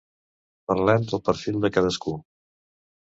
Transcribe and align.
Parlem 0.71 1.05
del 1.11 1.21
perfil 1.29 1.59
de 1.67 1.73
cadascú. 1.77 2.15